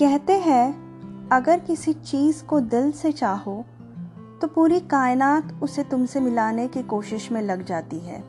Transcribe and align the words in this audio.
कहते 0.00 0.32
हैं, 0.32 1.28
अगर 1.32 1.58
किसी 1.58 1.92
चीज़ 1.92 2.42
को 2.44 2.60
दिल 2.62 2.90
से 2.92 3.10
चाहो 3.12 3.64
तो 4.40 4.46
पूरी 4.46 4.78
कायनात 4.80 5.52
उसे 5.62 5.82
तुमसे 5.84 6.20
मिलाने 6.20 6.66
की 6.68 6.82
कोशिश 6.82 7.30
में 7.32 7.40
लग 7.42 7.64
जाती 7.64 7.98
है। 7.98 8.22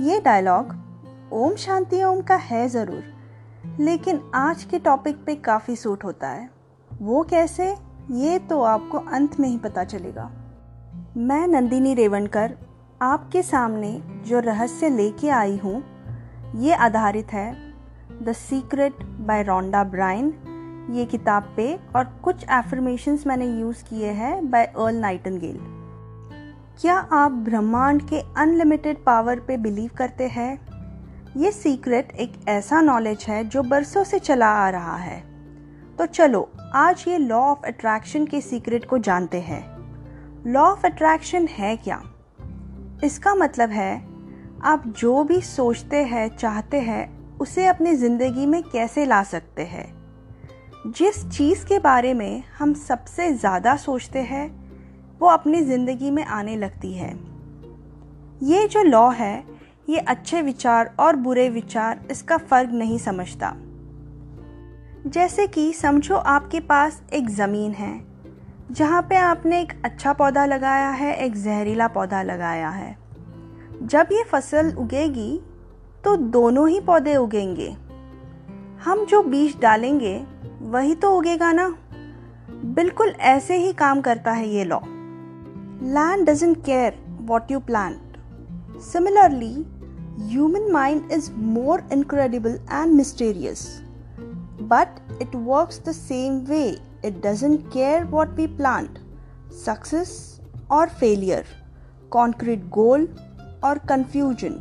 ये 0.00 0.20
डायलॉग 0.20 0.74
ओम 1.32 1.54
शांति 1.56 2.02
ओम 2.04 2.20
का 2.20 2.36
है 2.36 2.68
ज़रूर, 2.68 3.02
लेकिन 3.80 4.20
आज 4.34 4.64
के 4.64 4.78
टॉपिक 4.78 5.24
पे 5.26 5.34
काफ़ी 5.34 5.76
सूट 5.76 6.04
होता 6.04 6.28
है। 6.28 6.48
वो 6.90 7.22
कैसे, 7.30 7.70
ये 8.12 8.38
तो 8.40 8.62
आपको 8.62 8.98
अंत 8.98 9.38
में 9.40 9.48
ही 9.48 9.56
पता 9.58 9.84
चलेगा। 9.84 10.30
मैं 11.18 11.46
नंदिनी 11.48 11.94
रेवनकर 11.94 12.56
आपके 13.02 13.42
सामने 13.42 13.96
जो 14.26 14.40
रहस्य 14.40 14.88
लेके 14.88 15.28
आई 15.34 15.56
हूँ, 15.56 15.82
ये 16.56 16.74
आधारित 16.74 17.32
है 17.32 17.50
the 18.22 18.32
secret 18.38 19.02
by 19.20 19.42
Rhonda 19.42 19.84
Byrne 19.86 20.34
ये 20.90 21.04
किताब 21.04 21.52
पे 21.56 21.78
और 21.96 22.04
कुछ 22.04 22.44
एफर्मेशंस 22.44 23.26
मैंने 23.26 23.60
यूज़ 23.60 23.84
किए 23.84 24.10
हैं 24.10 24.50
बाय 24.50 24.64
अर्ल 24.64 24.96
नाइटनगेल 24.96 25.58
क्या 26.80 26.94
आप 26.94 27.32
ब्रह्मांड 27.32 28.02
के 28.02 28.20
अनलिमिटेड 28.36 29.04
पावर 29.04 29.40
पे 29.40 29.56
बिलीव 29.56 29.90
करते 29.96 30.24
हैं? 30.24 30.68
ये 31.36 31.52
सीक्रेट 31.52 32.12
एक 32.12 32.32
ऐसा 32.48 32.80
नॉलेज 32.80 33.24
है 33.28 33.44
जो 33.44 33.62
बरसों 33.62 34.04
से 34.04 34.18
चला 34.18 34.48
आ 34.48 34.70
रहा 34.70 34.96
है। 34.96 35.20
तो 35.98 36.06
चलो, 36.06 36.52
आज 36.74 37.04
ये 37.08 37.18
लॉ 37.18 37.40
ऑफ़ 37.40 37.66
अट्रैक्शन 37.66 38.26
के 38.26 38.40
सीक्रेट 38.40 38.84
को 38.84 38.98
जानते 38.98 39.40
हैं। 39.40 39.62
लॉ 40.46 40.62
ऑफ़ 40.62 40.86
अट्रैक्शन 40.86 41.46
है 41.46 41.76
क्या? 41.76 42.02
इसका 43.04 43.34
मतलब 43.34 43.70
है, 43.70 44.08
आप 44.64 44.86
जो 44.86 45.24
भी 45.24 45.40
सोचते 45.40 45.96
हैं, 45.96 46.36
चाहते 46.36 46.80
हैं, 46.80 47.38
उसे 47.38 47.66
अपनी 47.66 47.94
ज़िंदगी 47.94 48.46
में 48.46 48.62
कैसे 48.62 49.06
ला 49.06 49.22
सकते 49.22 49.62
हैं? 49.62 49.97
जिस 50.86 51.26
चीज़ 51.28 51.64
के 51.66 51.78
बारे 51.78 52.12
में 52.14 52.42
हम 52.58 52.74
सबसे 52.74 53.32
ज़्यादा 53.32 53.76
सोचते 53.76 54.18
हैं, 54.18 54.48
वो 55.18 55.28
अपनी 55.28 55.62
ज़िंदगी 55.62 56.10
में 56.10 56.24
आने 56.24 56.56
लगती 56.56 56.92
है। 56.92 57.08
ये 58.42 58.66
जो 58.68 58.82
लॉ 58.82 59.08
है, 59.10 59.44
ये 59.88 59.98
अच्छे 59.98 60.42
विचार 60.42 60.94
और 61.00 61.16
बुरे 61.16 61.48
विचार 61.48 62.00
इसका 62.10 62.36
फ़र्क 62.36 62.70
नहीं 62.70 62.98
समझता। 62.98 63.52
जैसे 65.06 65.46
कि 65.46 65.72
समझो 65.72 66.16
आपके 66.16 66.60
पास 66.60 67.02
एक 67.12 67.30
ज़मीन 67.30 67.72
है, 67.72 68.00
जहाँ 68.70 69.02
पे 69.02 69.16
आपने 69.16 69.60
एक 69.60 69.72
अच्छा 69.84 70.12
पौधा 70.12 70.44
लगाया 70.46 70.90
है, 70.90 71.14
एक 71.16 71.36
जहरीला 71.36 71.88
पौधा 71.88 72.22
लगाया 72.22 72.68
है। 72.68 72.96
जब 73.82 74.08
ये 74.12 74.24
फ़सल 74.24 74.72
उगेगी 74.74 75.40
तो 76.04 76.16
दोनों 76.16 76.68
ही 76.68 76.80
पौधे 76.80 77.16
उगेंगे। 77.16 77.76
हम 78.84 79.04
जो 79.04 79.22
बीज 79.22 79.56
डालेंगे 79.60 80.14
वही 80.70 80.94
तो 80.94 81.10
उगेगा 81.18 81.52
ना। 81.52 81.68
बिल्कुल 82.74 83.08
ऐसे 83.30 83.56
ही 83.56 83.72
काम 83.72 84.00
करता 84.00 84.32
है 84.32 84.48
ये 84.48 84.64
law 84.64 84.78
land 85.94 86.26
doesn't 86.30 86.56
care 86.64 86.98
what 87.30 87.50
you 87.50 87.60
plant 87.70 88.16
similarly 88.82 89.54
human 90.30 90.70
mind 90.72 91.12
is 91.12 91.30
more 91.32 91.82
incredible 91.92 92.58
and 92.72 92.94
mysterious 92.94 93.66
but 94.72 95.22
it 95.22 95.36
works 95.36 95.80
the 95.88 95.92
same 95.92 96.38
way 96.48 96.64
it 97.04 97.22
doesn't 97.26 97.60
care 97.72 98.04
what 98.04 98.40
we 98.40 98.48
plant. 98.60 98.98
Success 99.64 100.40
और 100.70 100.88
failure 101.00 101.56
concrete 102.12 102.62
goal 102.70 103.06
or 103.62 103.74
confusion. 103.90 104.54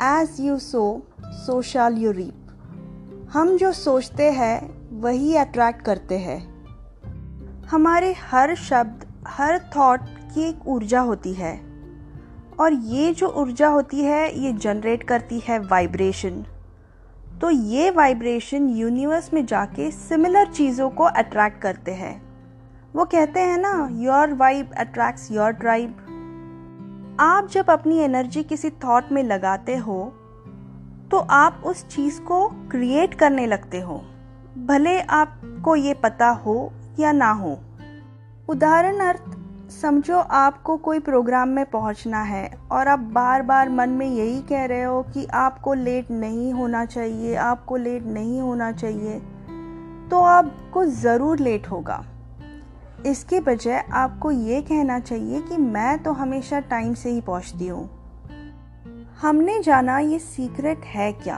As 0.00 0.40
you 0.40 0.58
sow, 0.58 1.02
so 1.44 1.60
shall 1.62 1.98
you 2.04 2.12
reap. 2.12 2.37
हम 3.32 3.56
जो 3.56 3.72
सोचते 3.72 4.30
हैं, 4.30 5.00
वही 5.00 5.34
attract 5.36 5.82
करते 5.82 6.18
हैं। 6.18 6.38
हमारे 7.66 8.12
हर 8.12 8.54
शब्द, 8.54 9.04
हर 9.28 9.58
थॉट 9.76 10.00
की 10.34 10.42
एक 10.42 10.66
ऊर्जा 10.66 11.00
होती 11.00 11.32
है। 11.32 11.60
और 12.60 12.72
ये 12.72 13.12
जो 13.14 13.28
ऊर्जा 13.28 13.68
होती 13.68 14.00
है, 14.00 14.38
ये 14.40 14.52
जनरेट 14.52 15.02
करती 15.02 15.38
है 15.38 15.58
वाइब्रेशन 15.58 16.44
तो 17.40 17.50
ये 17.50 17.90
वाइब्रेशन 17.90 18.68
यूनिवर्स 18.68 19.32
में 19.34 19.44
जाके 19.46 19.90
सिमिलर 19.90 20.46
चीज़ों 20.46 20.88
को 20.90 21.04
अट्रैक्ट 21.04 21.60
करते 21.62 21.92
हैं। 21.92 22.20
वो 22.96 23.04
कहते 23.04 23.40
हैं 23.40 23.58
ना 23.58 23.88
your 23.92 24.32
vibe 24.34 24.70
attracts 24.78 25.30
your 25.32 25.50
tribe 25.50 25.90
आप 27.20 27.48
जब 27.48 27.70
अपनी 27.70 27.98
एनर्जी 27.98 28.42
किसी 28.42 28.70
थॉट 28.84 29.12
में 29.12 29.22
लगाते 29.22 29.76
हो 29.76 30.00
तो 31.10 31.18
आप 31.18 31.62
उस 31.66 31.86
चीज़ 31.88 32.20
को 32.20 32.46
क्रिएट 32.70 33.14
करने 33.14 33.46
लगते 33.46 33.80
हो। 33.80 34.02
भले 34.66 34.98
आपको 35.00 35.76
ये 35.76 35.94
पता 35.94 36.28
हो 36.28 36.72
या 37.00 37.12
ना 37.12 37.30
हो। 37.32 37.58
उदाहरण 38.48 38.98
अर्थ, 38.98 39.22
समझो 39.72 40.18
आपको 40.18 40.76
कोई 40.76 40.98
प्रोग्राम 40.98 41.48
में 41.48 41.64
पहुँचना 41.66 42.22
है 42.22 42.50
और 42.72 42.88
आप 42.88 42.98
बार 43.12 43.42
बार 43.42 43.68
मन 43.68 43.90
में 43.90 44.06
यही 44.06 44.40
कह 44.42 44.64
रहे 44.64 44.82
हो 44.82 45.02
कि 45.14 45.26
आपको 45.26 45.74
लेट 45.74 46.10
नहीं 46.10 46.52
होना 46.52 46.84
चाहिए, 46.84 47.34
आपको 47.34 47.76
लेट 47.76 48.04
नहीं 48.04 48.40
होना 48.40 48.70
चाहिए 48.72 49.18
तो 50.10 50.22
आपको 50.22 50.84
ज़रूर 50.84 51.38
लेट 51.38 51.66
होगा। 51.66 52.04
इसके 53.06 53.40
बजाय 53.40 53.84
आपको 53.92 54.30
ये 54.30 54.60
कहना 54.62 54.98
चाहिए 55.00 55.40
कि 55.40 55.56
मैं 55.56 56.02
तो 56.02 56.12
हमेशा 56.12 56.60
टाइम 56.60 56.94
से 56.94 57.10
ही 57.10 57.20
पहुँचती 57.20 57.66
हूँ। 57.66 57.88
हमने 59.18 59.58
जाना 59.62 59.98
ये 59.98 60.18
सीक्रेट 60.18 60.84
है 60.86 61.10
क्या? 61.12 61.36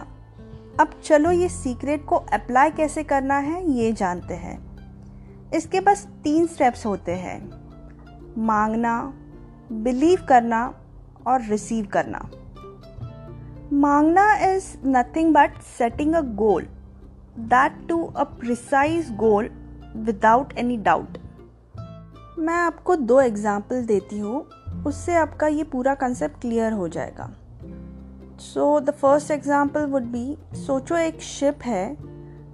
अब 0.81 0.91
चलो 1.05 1.31
ये 1.31 1.49
सीक्रेट 1.49 2.05
को 2.05 2.17
अप्लाई 2.17 2.71
कैसे 2.71 3.03
करना 3.03 3.37
है, 3.37 3.71
ये 3.71 3.93
जानते 3.93 4.35
हैं। 4.35 4.59
इसके 5.55 5.81
बस 5.81 6.05
तीन 6.25 6.47
स्टेप्स 6.47 6.85
होते 6.87 7.13
हैं। 7.13 7.39
मांगना 8.39 8.93
बिलीव 9.73 10.27
करना 10.29 10.63
और 11.27 11.43
रिसीव 11.43 11.87
करना। 11.87 12.29
मांगना 13.73 14.33
is 14.47 14.69
nothing 14.87 15.35
but 15.35 15.61
setting 15.79 16.15
a 16.15 16.21
goal 16.37 16.69
that 17.39 17.87
to 17.89 18.05
a 18.07 18.25
precise 18.39 19.13
goal 19.17 19.51
without 19.97 20.53
any 20.59 20.77
doubt 20.77 21.19
मैं 22.39 22.55
आपको 22.55 22.97
दो 22.97 23.21
एग्ज़ाम्पल 23.21 23.85
देती 23.85 24.19
हूँ, 24.19 24.47
उससे 24.87 25.15
आपका 25.17 25.47
ये 25.47 25.65
पूरा 25.65 25.95
कंसेप्ट 25.95 26.41
क्लियर 26.41 26.73
हो 26.73 26.89
जाएगा। 26.89 27.35
So 28.41 28.81
the 28.81 28.91
first 28.91 29.31
example 29.31 29.85
would 29.85 30.03
be 30.03 30.39
सोचो 30.55 30.97
एक 30.97 31.21
शिप 31.21 31.59
है 31.63 31.97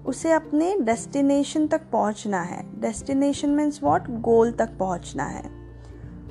उसे 0.07 0.33
अपने 0.33 0.77
डेस्टिनेशन 0.81 1.67
तक 1.67 1.81
पहुँचना 1.93 2.43
है। 2.43 2.81
डेस्टिनेशन 2.81 3.51
मीन्स 3.51 3.83
वॉट 3.83 4.03
गोल 4.21 4.53
तक 4.53 4.71
पहुँचना 4.79 5.25
है। 5.25 5.43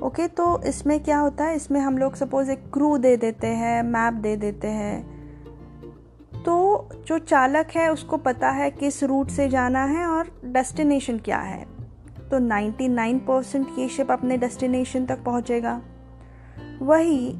ओके 0.03 0.23
okay, 0.23 0.37
तो 0.37 0.61
इसमें 0.63 1.03
क्या 1.03 1.19
होता 1.19 1.43
है? 1.43 1.55
इसमें 1.55 1.79
हम 1.79 1.97
लोग 1.97 2.15
सपोज़ 2.15 2.51
एक 2.51 2.71
क्रू 2.73 2.97
दे 2.97 3.17
देते 3.17 3.47
हैं 3.47 3.83
मैप 3.83 4.13
दे 4.13 4.35
देते 4.35 4.67
हैं। 4.67 5.15
तो 6.43 6.89
जो 7.07 7.17
चालक 7.17 7.67
है 7.75 7.93
उसको 7.93 8.17
पता 8.17 8.49
है 8.49 8.71
किस 8.71 9.03
रूट 9.03 9.29
से 9.29 9.49
जाना 9.49 9.83
है 9.83 10.05
और 10.05 10.41
डेस्टिनेशन 10.45 11.17
क्या 11.17 11.39
है। 11.39 11.65
तो 12.31 12.39
99 12.39 13.19
परसेंट 13.19 13.67
ये 13.79 13.89
शिप 13.89 14.11
अपने 14.11 14.37
डेस्टिनेशन 14.37 15.05
तक 15.05 15.23
पहुंचेगा। 15.23 15.81
वही 16.81 17.35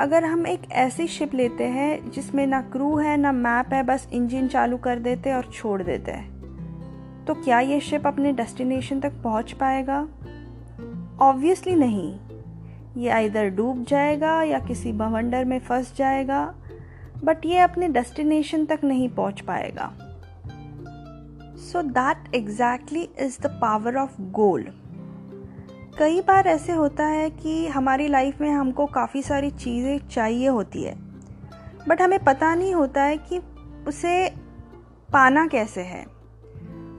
अगर 0.00 0.24
हम 0.24 0.46
एक 0.46 0.60
ऐसी 0.72 1.06
शिप 1.06 1.34
लेते 1.34 1.64
हैं 1.64 2.10
जिसमें 2.10 2.46
ना 2.46 2.60
क्रू 2.62 2.96
है, 2.98 3.16
ना 3.16 3.32
मैप 3.32 3.72
है, 3.72 3.82
बस 3.82 4.08
इंजन 4.12 4.46
चालू 4.48 4.76
कर 4.76 4.98
देते 4.98 5.32
और 5.32 5.50
छोड़ 5.54 5.82
देते 5.82 6.12
हैं 6.12 7.24
तो 7.26 7.34
क्या 7.34 7.58
ये 7.60 7.80
शिप 7.80 8.06
अपने 8.06 8.32
डेस्टिनेशन 8.32 9.00
तक 9.00 9.20
पहुँच 9.24 9.52
पाएगा? 9.52 10.00
ऑब्वियसली 11.20 11.74
नहीं। 11.74 12.18
ये 12.96 13.24
इधर 13.26 13.48
डूब 13.48 13.84
जाएगा 13.84 14.42
या 14.42 14.58
किसी 14.58 14.92
भवंडर 14.92 15.44
में 15.44 15.58
फंस 15.58 15.92
जाएगा 15.96 16.42
बट 17.24 17.46
ये 17.46 17.58
अपने 17.58 17.88
डेस्टिनेशन 17.88 18.64
तक 18.64 18.80
नहीं 18.84 19.08
पहुँच 19.08 19.40
पाएगा। 19.40 19.92
So 21.62 21.82
that 21.82 22.34
exactly 22.34 23.08
is 23.20 23.40
the 23.42 23.58
power 23.62 23.96
of 23.96 24.20
goal 24.22 24.66
कई 25.98 26.20
बार 26.20 26.46
ऐसे 26.48 26.72
होता 26.72 27.04
है 27.04 27.28
कि 27.30 27.66
हमारी 27.66 28.06
लाइफ 28.08 28.40
में 28.40 28.50
हमको 28.50 28.86
काफ़ी 28.86 29.22
सारी 29.22 29.50
चीज़ें 29.50 30.08
चाहिए 30.08 30.48
होती 30.48 30.82
है। 30.82 30.94
बट 31.88 32.02
हमें 32.02 32.18
पता 32.24 32.54
नहीं 32.54 32.74
होता 32.74 33.02
है 33.02 33.16
कि 33.18 33.40
उसे 33.88 34.28
पाना 35.12 35.46
कैसे 35.46 35.80
है। 35.80 36.04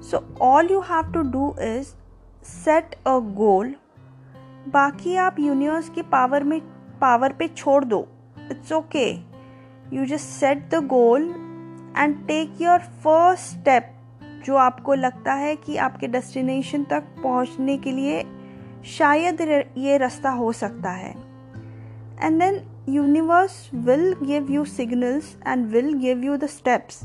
So 0.01 0.23
all 0.41 0.71
you 0.71 0.79
have 0.81 1.11
to 1.13 1.21
do 1.21 1.53
is 1.61 1.87
set 2.45 2.95
a 3.07 3.17
goal 3.35 3.73
बाकी 4.67 5.15
आप 5.15 5.39
यूनिवर्स 5.39 5.89
की 5.89 6.01
पावर 6.01 6.43
में 6.43 6.59
पावर 7.01 7.33
पे 7.33 7.47
छोड़ 7.47 7.83
दो। 7.85 8.07
It's 8.51 8.71
okay 8.71 9.09
you 9.93 10.05
just 10.05 10.25
set 10.25 10.69
the 10.69 10.83
goal 10.87 11.29
and 11.97 12.15
take 12.27 12.61
your 12.61 12.79
first 13.03 13.59
step 13.59 13.93
जो 14.45 14.55
आपको 14.55 14.93
लगता 14.93 15.33
है 15.33 15.55
कि 15.55 15.77
आपके 15.77 16.07
डेस्टिनेशन 16.07 16.83
तक 16.83 17.03
पहुँचने 17.23 17.77
के 17.77 17.91
लिए 17.91 18.23
शायद 18.87 19.41
ये 19.77 19.97
रास्ता 19.97 20.29
हो 20.31 20.51
सकता 20.53 20.91
है। 20.91 21.13
And 22.21 22.39
then 22.39 22.61
universe 22.89 23.69
will 23.75 24.13
give 24.23 24.51
you 24.51 24.63
signals 24.65 25.35
and 25.47 25.65
will 25.67 25.93
give 25.99 26.23
you 26.23 26.37
the 26.37 26.45
steps 26.47 27.01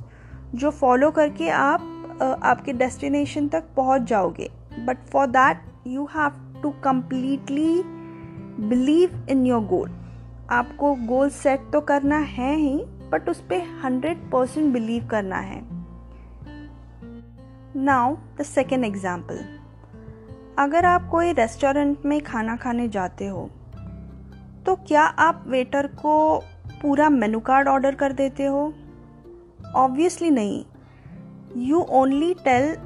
जो 0.55 0.71
फॉलो 0.71 1.11
करके 1.11 1.49
आप 1.51 1.93
आपके 2.23 2.73
डेस्टिनेशन 2.73 3.49
तक 3.49 3.65
पहुँच 3.77 4.03
जाओगे। 4.03 4.49
But 4.87 5.07
for 5.13 5.27
that 5.29 5.61
you 5.87 6.05
have 6.15 6.61
to 6.63 6.71
completely 6.85 7.83
believe 8.61 9.27
in 9.31 9.47
your 9.47 9.65
goal 9.67 9.91
आपको 10.51 10.95
गोल 11.07 11.31
सेट 11.31 11.71
तो 11.73 11.81
करना 11.81 12.19
है 12.19 12.55
ही 12.57 12.77
बट 13.11 13.29
उस 13.29 13.41
पर 13.51 13.63
हंड्रेड 13.83 14.31
परसेंट 14.33 14.73
बिलीव 14.73 15.07
करना 15.11 15.39
है। 15.39 15.61
नाउ 17.77 18.17
द 18.39 18.43
सेकेंड 18.45 18.85
एग्ज़ाम्पल 18.85 19.45
अगर 20.59 20.85
आप 20.85 21.09
कोई 21.11 21.33
रेस्टोरेंट 21.33 22.05
में 22.05 22.21
खाना 22.21 22.57
खाने 22.57 22.89
जाते 22.89 23.27
हो 23.27 23.49
तो 24.67 24.75
क्या 24.89 25.03
आप 25.03 25.45
वेटर 25.47 25.87
को 25.87 26.15
पूरा 26.83 27.09
मेनू 27.11 27.41
कार्ड 27.41 27.69
ऑर्डर 27.69 27.95
कर 27.95 28.13
देते 28.13 28.45
हो? 28.45 28.63
ऑब्वियसली 29.77 30.31
नहीं। 30.31 30.65
You 31.67 31.81
only 31.91 32.33
tell 32.45 32.77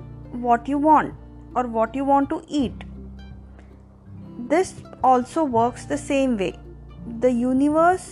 what 0.41 0.69
you 0.69 0.79
want 0.79 1.57
और 1.57 1.67
what 1.67 1.97
you 1.97 2.05
want 2.05 2.29
to 2.31 2.41
eat 2.51 2.85
this 4.51 4.75
also 5.05 5.45
works 5.47 5.89
the 5.89 5.97
same 5.97 6.35
way 6.37 6.53
the 7.21 7.31
universe 7.33 8.09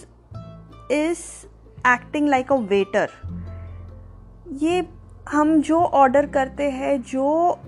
is 0.93 1.25
acting 1.89 2.29
like 2.29 2.53
a 2.53 2.57
waiter 2.71 3.11
ये 4.53 4.83
हम 5.33 5.61
जो 5.61 5.79
ऑर्डर 5.79 6.27
करते 6.27 6.71
हैं, 6.71 7.01
जो 7.03 7.59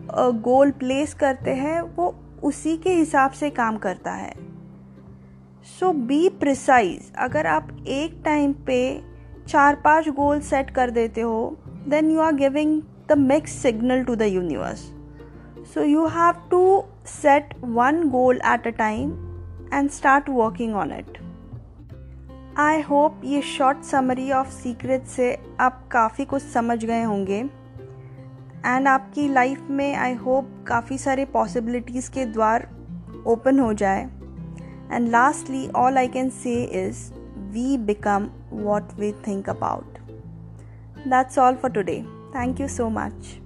गोल 0.45 0.71
प्लेस 0.71 1.15
करते 1.15 1.55
हैं, 1.55 1.81
वो 1.81 2.15
उसी 2.43 2.77
के 2.77 2.91
हिसाब 2.91 3.31
से 3.31 3.51
काम 3.51 3.77
करता 3.77 4.13
है। 4.13 4.33
सो 5.79 5.93
बी 5.93 6.29
प्रिसाइज 6.29 7.13
अगर 7.19 7.47
आप 7.47 7.69
एक 7.89 8.21
टाइम 8.25 8.53
पे 8.67 8.81
चार 9.49 9.75
पाँच 9.75 10.09
गोल 10.09 10.41
सेट 10.41 10.71
कर 10.71 10.91
देते 10.91 11.21
हो 11.21 11.57
then 11.89 12.11
you 12.11 12.21
are 12.21 12.35
giving 12.35 12.81
the 13.09 13.19
mix 13.19 13.53
signal 13.53 14.05
to 14.05 14.17
the 14.17 14.23
universe 14.23 14.81
so 15.75 15.83
you 15.83 16.07
have 16.07 16.49
to 16.51 16.63
set 17.07 17.55
one 17.65 18.03
goal 18.09 18.41
at 18.47 18.67
a 18.67 18.77
time 18.79 19.11
and 19.75 19.91
start 19.91 20.29
working 20.29 20.75
on 20.75 20.93
it 20.93 21.19
I 22.61 22.81
hope 22.81 23.21
ये 23.25 23.41
शॉर्ट 23.43 23.83
समरी 23.83 24.31
ऑफ़ 24.33 24.49
सीक्रेट 24.49 25.05
से 25.05 25.39
आप 25.61 25.89
काफ़ी 25.91 26.25
कुछ 26.25 26.43
समझ 26.43 26.85
गए 26.85 27.03
होंगे। 27.03 27.39
And 28.67 28.89
आपकी 28.89 29.29
life 29.29 29.61
में 29.71 29.95
आई 29.95 30.15
होप 30.15 30.51
काफ़ी 30.67 30.99
सारे 30.99 31.25
पॉसिबिलिटीज़ 31.25 32.11
के 32.11 32.27
द्वार 32.27 32.69
ओपन 33.27 33.59
हो 33.59 33.73
जाए। 33.73 34.03
And 34.93 35.09
lastly 35.09 35.69
all 35.77 35.99
I 35.99 36.09
can 36.09 36.31
say 36.31 36.63
is 36.87 37.13
we 37.53 37.79
become 37.79 38.29
what 38.53 38.93
we 38.99 39.13
think 39.13 39.49
about 39.51 39.99
that's 41.09 41.39
all 41.39 41.55
for 41.55 41.71
today 41.71 42.01
thank 42.37 42.61
you 42.61 42.69
so 42.69 42.89
much 42.89 43.40